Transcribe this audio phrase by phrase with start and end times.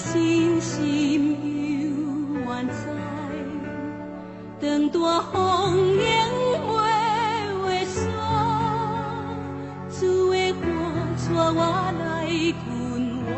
[0.00, 1.36] 星心
[1.82, 2.72] 犹原在，
[4.58, 4.98] 等大
[5.30, 5.34] 风
[5.94, 6.00] 雨
[6.66, 6.68] 袂
[7.64, 8.00] 畏煞，
[9.90, 9.98] 只
[10.30, 10.58] 为牵
[11.18, 11.60] 住我
[12.00, 12.02] 来
[12.64, 12.64] 存
[13.26, 13.28] 活。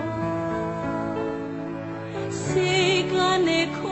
[2.31, 2.41] 世
[3.11, 3.13] 间
[3.47, 3.92] 诶苦。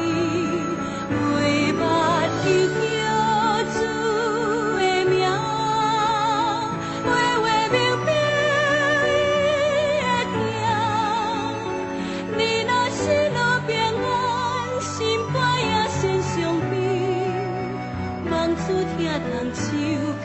[18.67, 20.20] 只听人讲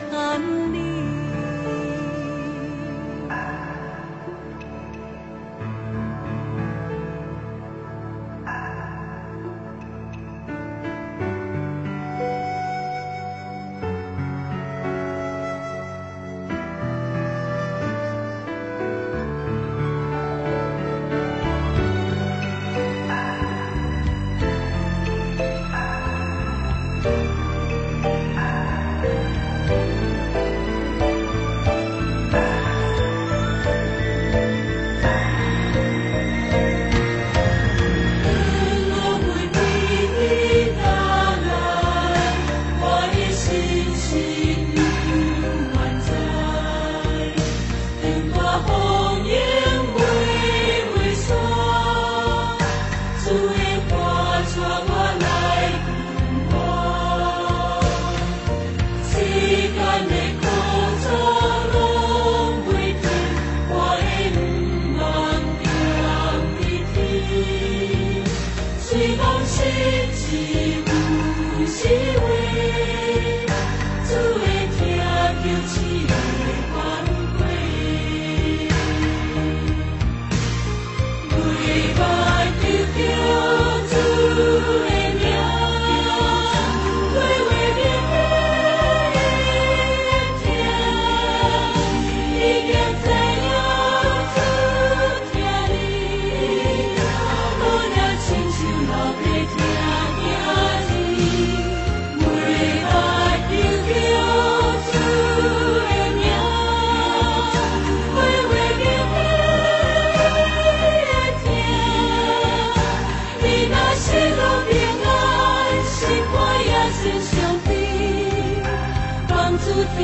[119.95, 120.03] 听，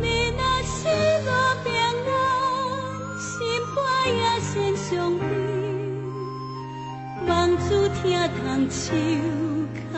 [0.00, 0.04] 你
[0.36, 0.78] 若是
[1.24, 1.28] 无
[1.64, 1.68] 平
[2.06, 2.10] 安，
[4.40, 4.88] 心先。
[7.26, 7.68] 望子
[8.02, 8.04] 听
[8.44, 8.82] 风树
[9.92, 9.96] 脚。